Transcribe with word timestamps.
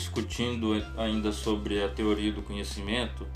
discutindo 0.00 0.82
ainda 0.96 1.30
sobre 1.30 1.84
a 1.84 1.88
teoria 1.88 2.32
do 2.32 2.40
conhecimento, 2.40 3.26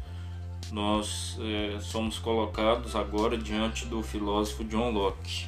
nós 0.73 1.39
é, 1.39 1.79
somos 1.79 2.19
colocados 2.19 2.97
agora 2.97 3.37
diante 3.37 3.85
do 3.85 4.03
filósofo 4.03 4.65
John 4.65 4.91
Locke. 4.91 5.47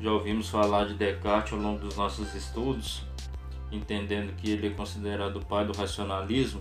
Já 0.00 0.10
ouvimos 0.12 0.48
falar 0.48 0.86
de 0.86 0.94
Descartes 0.94 1.52
ao 1.52 1.60
longo 1.60 1.78
dos 1.78 1.96
nossos 1.96 2.34
estudos, 2.34 3.02
entendendo 3.70 4.34
que 4.36 4.50
ele 4.50 4.66
é 4.66 4.70
considerado 4.70 5.36
o 5.36 5.44
pai 5.44 5.64
do 5.64 5.72
racionalismo, 5.72 6.60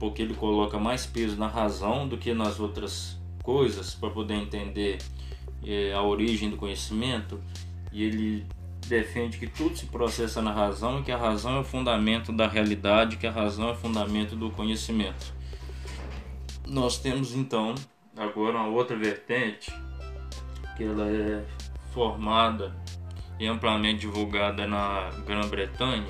porque 0.00 0.20
ele 0.20 0.34
coloca 0.34 0.76
mais 0.76 1.06
peso 1.06 1.36
na 1.36 1.46
razão 1.46 2.08
do 2.08 2.18
que 2.18 2.34
nas 2.34 2.58
outras 2.58 3.16
coisas 3.44 3.94
para 3.94 4.10
poder 4.10 4.34
entender 4.34 4.98
é, 5.64 5.92
a 5.92 6.02
origem 6.02 6.50
do 6.50 6.56
conhecimento, 6.56 7.40
e 7.92 8.02
ele 8.02 8.46
defende 8.86 9.38
que 9.38 9.46
tudo 9.46 9.76
se 9.76 9.86
processa 9.86 10.40
na 10.42 10.52
razão 10.52 11.02
que 11.02 11.12
a 11.12 11.16
razão 11.16 11.56
é 11.56 11.60
o 11.60 11.64
fundamento 11.64 12.32
da 12.32 12.46
realidade, 12.46 13.16
que 13.16 13.26
a 13.26 13.30
razão 13.30 13.68
é 13.68 13.72
o 13.72 13.76
fundamento 13.76 14.36
do 14.36 14.50
conhecimento. 14.50 15.32
Nós 16.66 16.98
temos 16.98 17.34
então 17.34 17.74
agora 18.16 18.56
uma 18.58 18.68
outra 18.68 18.96
vertente 18.96 19.72
que 20.76 20.84
ela 20.84 21.06
é 21.06 21.44
formada 21.92 22.74
e 23.38 23.46
amplamente 23.46 24.00
divulgada 24.00 24.66
na 24.66 25.10
Grã-Bretanha, 25.26 26.06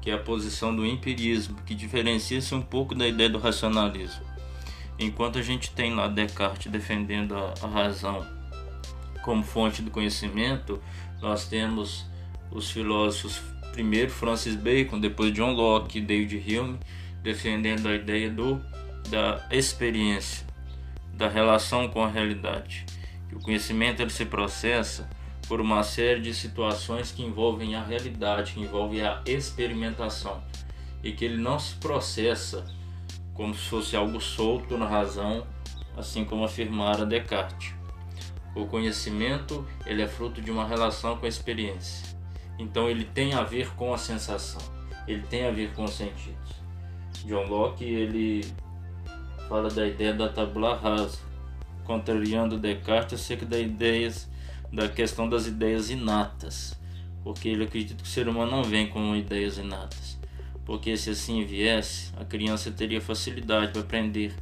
que 0.00 0.10
é 0.10 0.14
a 0.14 0.18
posição 0.18 0.74
do 0.74 0.84
empirismo, 0.84 1.56
que 1.64 1.74
diferencia-se 1.74 2.54
um 2.54 2.62
pouco 2.62 2.94
da 2.94 3.06
ideia 3.06 3.30
do 3.30 3.38
racionalismo. 3.38 4.24
Enquanto 4.98 5.38
a 5.38 5.42
gente 5.42 5.70
tem 5.70 5.94
lá 5.94 6.06
Descartes 6.06 6.70
defendendo 6.70 7.34
a 7.36 7.66
razão 7.66 8.24
como 9.24 9.42
fonte 9.42 9.80
do 9.80 9.90
conhecimento, 9.90 10.80
nós 11.20 11.48
temos 11.48 12.04
os 12.50 12.70
filósofos, 12.70 13.40
primeiro 13.72 14.10
Francis 14.10 14.54
Bacon, 14.54 15.00
depois 15.00 15.32
John 15.32 15.52
Locke, 15.52 15.98
David 15.98 16.36
Hume, 16.36 16.78
defendendo 17.22 17.88
a 17.88 17.94
ideia 17.94 18.30
do, 18.30 18.60
da 19.08 19.42
experiência, 19.50 20.46
da 21.14 21.26
relação 21.26 21.88
com 21.88 22.04
a 22.04 22.08
realidade. 22.08 22.84
Que 23.28 23.34
o 23.34 23.40
conhecimento 23.40 24.02
ele 24.02 24.10
se 24.10 24.26
processa 24.26 25.08
por 25.48 25.58
uma 25.58 25.82
série 25.82 26.20
de 26.20 26.34
situações 26.34 27.10
que 27.10 27.22
envolvem 27.22 27.74
a 27.74 27.82
realidade, 27.82 28.52
que 28.52 28.60
envolvem 28.60 29.00
a 29.00 29.22
experimentação, 29.24 30.42
e 31.02 31.12
que 31.12 31.24
ele 31.24 31.38
não 31.38 31.58
se 31.58 31.74
processa 31.76 32.66
como 33.32 33.54
se 33.54 33.68
fosse 33.70 33.96
algo 33.96 34.20
solto 34.20 34.76
na 34.76 34.86
razão, 34.86 35.46
assim 35.96 36.26
como 36.26 36.44
afirmara 36.44 37.06
Descartes. 37.06 37.83
O 38.54 38.66
conhecimento 38.66 39.66
ele 39.84 40.02
é 40.02 40.06
fruto 40.06 40.40
de 40.40 40.50
uma 40.50 40.66
relação 40.66 41.16
com 41.16 41.26
a 41.26 41.28
experiência. 41.28 42.14
Então 42.58 42.88
ele 42.88 43.04
tem 43.04 43.34
a 43.34 43.42
ver 43.42 43.74
com 43.74 43.92
a 43.92 43.98
sensação, 43.98 44.62
ele 45.08 45.22
tem 45.22 45.46
a 45.46 45.50
ver 45.50 45.72
com 45.72 45.84
os 45.84 45.92
sentidos. 45.92 46.54
John 47.26 47.46
Locke 47.46 47.84
ele 47.84 48.44
fala 49.48 49.68
da 49.68 49.86
ideia 49.86 50.12
da 50.12 50.28
tabula 50.28 50.76
rasa, 50.76 51.18
contrariando 51.84 52.58
Descartes 52.58 53.20
acerca 53.20 53.44
das 53.44 53.60
ideias, 53.60 54.28
da 54.72 54.88
questão 54.88 55.28
das 55.28 55.46
ideias 55.46 55.90
inatas, 55.90 56.78
porque 57.22 57.48
ele 57.48 57.64
acredita 57.64 58.02
que 58.02 58.08
o 58.08 58.12
ser 58.12 58.28
humano 58.28 58.50
não 58.50 58.64
vem 58.64 58.88
com 58.88 59.16
ideias 59.16 59.58
inatas, 59.58 60.18
porque 60.64 60.96
se 60.96 61.10
assim 61.10 61.44
viesse, 61.44 62.12
a 62.16 62.24
criança 62.24 62.70
teria 62.70 63.00
facilidade 63.00 63.72
para 63.72 63.80
aprender, 63.80 64.34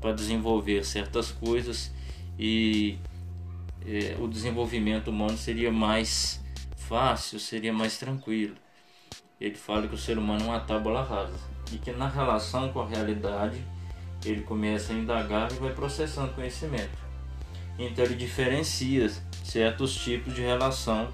para 0.00 0.12
desenvolver 0.12 0.84
certas 0.84 1.30
coisas 1.30 1.92
e 2.38 2.98
é, 3.86 4.16
o 4.18 4.28
desenvolvimento 4.28 5.08
humano 5.08 5.36
seria 5.36 5.70
mais 5.70 6.40
fácil, 6.76 7.38
seria 7.38 7.72
mais 7.72 7.98
tranquilo. 7.98 8.56
Ele 9.40 9.54
fala 9.54 9.88
que 9.88 9.94
o 9.94 9.98
ser 9.98 10.18
humano 10.18 10.44
é 10.44 10.48
uma 10.48 10.60
tábula 10.60 11.02
rasa 11.02 11.38
e 11.72 11.78
que 11.78 11.92
na 11.92 12.08
relação 12.08 12.72
com 12.72 12.80
a 12.80 12.86
realidade 12.86 13.64
ele 14.24 14.42
começa 14.42 14.92
a 14.92 14.96
indagar 14.96 15.50
e 15.52 15.54
vai 15.54 15.72
processando 15.72 16.34
conhecimento. 16.34 16.98
Então 17.78 18.04
ele 18.04 18.14
diferencia 18.14 19.10
certos 19.42 19.94
tipos 19.94 20.34
de 20.34 20.42
relação 20.42 21.08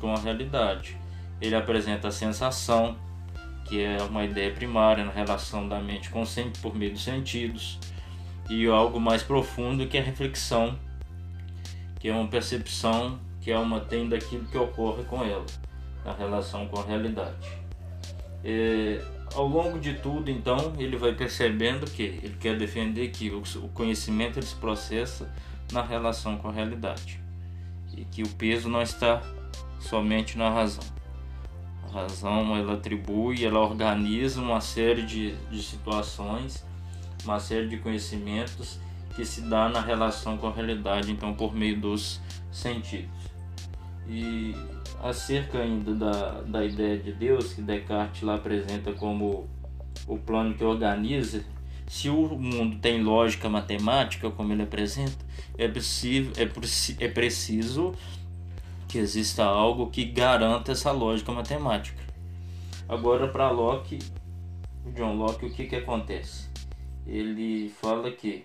com 0.00 0.14
a 0.14 0.18
realidade. 0.18 0.96
Ele 1.40 1.54
apresenta 1.54 2.08
a 2.08 2.12
sensação, 2.12 2.96
que 3.66 3.82
é 3.82 4.02
uma 4.02 4.24
ideia 4.24 4.52
primária 4.52 5.04
na 5.04 5.12
relação 5.12 5.68
da 5.68 5.78
mente 5.78 6.08
com 6.08 6.24
por 6.62 6.74
meio 6.74 6.92
dos 6.92 7.04
sentidos, 7.04 7.78
e 8.48 8.66
algo 8.66 8.98
mais 8.98 9.22
profundo 9.22 9.86
que 9.86 9.98
é 9.98 10.00
a 10.00 10.04
reflexão, 10.04 10.78
que 11.98 12.08
é 12.08 12.12
uma 12.12 12.28
percepção 12.28 13.18
que 13.40 13.52
a 13.52 13.58
alma 13.58 13.80
tem 13.80 14.08
daquilo 14.08 14.44
que 14.46 14.58
ocorre 14.58 15.04
com 15.04 15.24
ela, 15.24 15.46
na 16.04 16.12
relação 16.12 16.66
com 16.68 16.80
a 16.80 16.84
realidade. 16.84 17.36
E, 18.44 19.00
ao 19.34 19.46
longo 19.46 19.78
de 19.78 19.94
tudo, 19.94 20.30
então, 20.30 20.74
ele 20.78 20.96
vai 20.96 21.12
percebendo 21.12 21.86
que 21.90 22.02
ele 22.02 22.36
quer 22.38 22.56
defender 22.56 23.08
que 23.08 23.30
o 23.30 23.68
conhecimento 23.74 24.38
ele 24.38 24.46
se 24.46 24.54
processa 24.54 25.32
na 25.72 25.82
relação 25.82 26.36
com 26.38 26.48
a 26.48 26.52
realidade 26.52 27.20
e 27.96 28.04
que 28.04 28.22
o 28.22 28.28
peso 28.28 28.68
não 28.68 28.80
está 28.80 29.22
somente 29.80 30.38
na 30.38 30.50
razão. 30.50 30.84
A 31.88 32.02
razão 32.02 32.56
ela 32.56 32.74
atribui, 32.74 33.44
ela 33.44 33.60
organiza 33.60 34.40
uma 34.40 34.60
série 34.60 35.02
de, 35.02 35.34
de 35.50 35.62
situações, 35.62 36.64
uma 37.24 37.40
série 37.40 37.66
de 37.66 37.78
conhecimentos 37.78 38.78
que 39.14 39.24
se 39.24 39.42
dá 39.42 39.68
na 39.68 39.80
relação 39.80 40.36
com 40.36 40.48
a 40.48 40.52
realidade, 40.52 41.10
então 41.10 41.34
por 41.34 41.54
meio 41.54 41.80
dos 41.80 42.20
sentidos. 42.50 43.10
E 44.08 44.54
acerca 45.02 45.58
ainda 45.58 45.94
da, 45.94 46.40
da 46.42 46.64
ideia 46.64 46.98
de 46.98 47.12
Deus, 47.12 47.52
que 47.52 47.62
Descartes 47.62 48.22
lá 48.22 48.34
apresenta 48.34 48.92
como 48.92 49.48
o 50.06 50.18
plano 50.18 50.54
que 50.54 50.64
organiza, 50.64 51.44
se 51.86 52.08
o 52.08 52.28
mundo 52.38 52.78
tem 52.78 53.02
lógica 53.02 53.48
matemática, 53.48 54.30
como 54.30 54.52
ele 54.52 54.62
apresenta, 54.62 55.16
é, 55.56 55.66
possível, 55.66 56.32
é, 56.36 57.04
é 57.04 57.08
preciso 57.08 57.94
que 58.86 58.98
exista 58.98 59.44
algo 59.44 59.90
que 59.90 60.04
garanta 60.04 60.72
essa 60.72 60.90
lógica 60.90 61.32
matemática. 61.32 62.02
Agora, 62.88 63.28
para 63.28 63.50
Locke, 63.50 63.98
John 64.94 65.16
Locke, 65.16 65.46
o 65.46 65.50
que, 65.50 65.66
que 65.66 65.76
acontece? 65.76 66.48
Ele 67.06 67.68
fala 67.80 68.10
que 68.10 68.44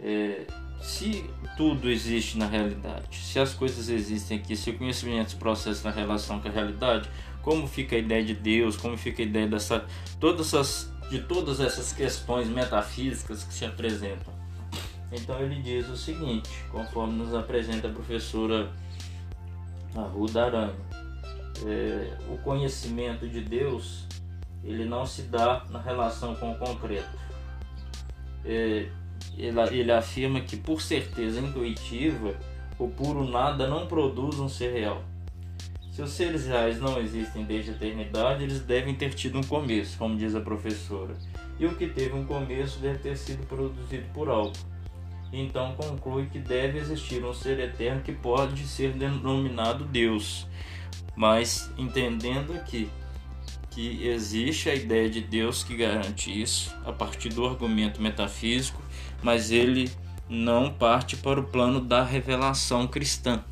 é, 0.00 0.46
se 0.80 1.24
tudo 1.56 1.90
existe 1.90 2.36
na 2.36 2.46
realidade, 2.46 3.16
se 3.16 3.38
as 3.38 3.54
coisas 3.54 3.88
existem 3.88 4.38
aqui, 4.38 4.56
se 4.56 4.70
o 4.70 4.78
conhecimento 4.78 5.30
se 5.30 5.36
processa 5.36 5.88
na 5.88 5.94
relação 5.94 6.40
com 6.40 6.48
a 6.48 6.50
realidade, 6.50 7.08
como 7.42 7.66
fica 7.66 7.96
a 7.96 7.98
ideia 7.98 8.24
de 8.24 8.34
Deus, 8.34 8.76
como 8.76 8.96
fica 8.96 9.22
a 9.22 9.24
ideia 9.24 9.46
dessa, 9.46 9.84
todas 10.18 10.46
essas, 10.46 10.92
de 11.10 11.20
todas 11.20 11.60
essas 11.60 11.92
questões 11.92 12.48
metafísicas 12.48 13.44
que 13.44 13.52
se 13.52 13.64
apresentam. 13.64 14.32
Então 15.12 15.38
ele 15.40 15.60
diz 15.60 15.88
o 15.88 15.96
seguinte, 15.96 16.50
conforme 16.70 17.14
nos 17.14 17.34
apresenta 17.34 17.88
a 17.88 17.90
professora 17.90 18.70
Arruda 19.94 20.46
Arame, 20.46 20.72
é, 21.66 22.16
o 22.28 22.38
conhecimento 22.38 23.28
de 23.28 23.40
Deus 23.40 24.06
ele 24.64 24.84
não 24.84 25.04
se 25.04 25.22
dá 25.22 25.64
na 25.70 25.80
relação 25.80 26.34
com 26.36 26.52
o 26.52 26.56
concreto. 26.56 27.18
É, 28.44 28.88
ele, 29.36 29.92
afirma 29.92 30.40
que, 30.40 30.56
por 30.56 30.80
certeza 30.80 31.40
intuitiva, 31.40 32.34
o 32.78 32.88
puro 32.88 33.28
nada 33.28 33.66
não 33.66 33.86
produz 33.86 34.38
um 34.38 34.48
ser 34.48 34.72
real. 34.72 35.02
Se 35.90 36.00
os 36.00 36.10
seres 36.10 36.46
reais 36.46 36.80
não 36.80 36.98
existem 36.98 37.44
desde 37.44 37.70
a 37.70 37.74
eternidade, 37.74 38.44
eles 38.44 38.60
devem 38.60 38.94
ter 38.94 39.12
tido 39.12 39.38
um 39.38 39.42
começo, 39.42 39.98
como 39.98 40.16
diz 40.16 40.34
a 40.34 40.40
professora. 40.40 41.14
E 41.58 41.66
o 41.66 41.74
que 41.74 41.86
teve 41.86 42.14
um 42.14 42.24
começo 42.24 42.78
deve 42.78 42.98
ter 42.98 43.16
sido 43.16 43.46
produzido 43.46 44.06
por 44.14 44.28
algo. 44.28 44.56
Então 45.32 45.74
conclui 45.74 46.26
que 46.26 46.38
deve 46.38 46.78
existir 46.78 47.24
um 47.24 47.32
ser 47.32 47.58
eterno 47.58 48.02
que 48.02 48.12
pode 48.12 48.66
ser 48.66 48.92
denominado 48.92 49.84
Deus, 49.84 50.46
mas 51.16 51.70
entendendo 51.78 52.52
aqui 52.52 52.88
que 53.74 54.06
existe 54.06 54.68
a 54.68 54.74
ideia 54.74 55.08
de 55.08 55.20
Deus 55.20 55.64
que 55.64 55.74
garante 55.76 56.30
isso 56.30 56.74
a 56.84 56.92
partir 56.92 57.30
do 57.30 57.46
argumento 57.46 58.00
metafísico 58.00 58.82
mas 59.22 59.50
ele 59.50 59.90
não 60.28 60.72
parte 60.72 61.16
para 61.16 61.38
o 61.38 61.44
plano 61.44 61.80
da 61.80 62.02
revelação 62.02 62.86
cristã. 62.86 63.44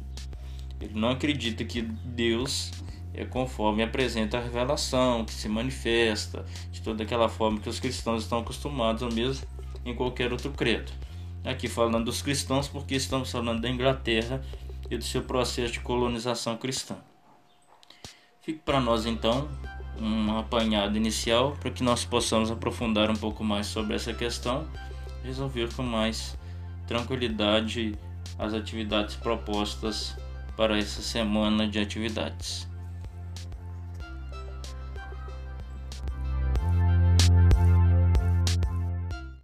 Ele 0.81 0.99
não 0.99 1.11
acredita 1.11 1.64
que 1.64 1.82
Deus 1.82 2.70
é 3.14 3.25
conforme 3.25 3.82
apresenta 3.82 4.38
a 4.38 4.40
revelação, 4.40 5.25
que 5.25 5.32
se 5.32 5.49
manifesta 5.49 6.44
de 6.72 6.81
toda 6.81 7.02
aquela 7.02 7.28
forma 7.28 7.61
que 7.61 7.69
os 7.69 7.78
cristãos 7.78 8.22
estão 8.22 8.38
acostumados, 8.38 9.02
ou 9.02 9.12
mesmo 9.12 9.46
em 9.84 9.94
qualquer 9.94 10.32
outro 10.32 10.50
credo. 10.52 10.90
Aqui 11.44 11.69
falando 11.69 12.06
dos 12.06 12.22
cristãos, 12.22 12.69
porque 12.69 12.94
estamos 12.94 13.31
falando 13.31 13.61
da 13.61 13.69
Inglaterra 13.69 14.43
e 14.90 14.96
do 14.96 15.05
seu 15.05 15.22
processo 15.22 15.75
de 15.75 15.81
colonização 15.81 16.56
cristã. 16.56 16.96
Fique 18.43 18.61
para 18.61 18.81
nós 18.81 19.06
então 19.06 19.49
um 20.00 20.38
apanhado 20.38 20.97
inicial 20.97 21.56
para 21.61 21.70
que 21.70 21.82
nós 21.82 22.05
possamos 22.05 22.50
aprofundar 22.50 23.11
um 23.11 23.17
pouco 23.17 23.44
mais 23.44 23.67
sobre 23.67 23.94
essa 23.94 24.12
questão 24.12 24.67
resolver 25.23 25.73
com 25.75 25.82
mais 25.82 26.37
tranquilidade 26.87 27.94
as 28.38 28.55
atividades 28.55 29.17
propostas 29.17 30.17
para 30.56 30.79
essa 30.79 31.02
semana 31.02 31.69
de 31.69 31.79
atividades. 31.79 32.69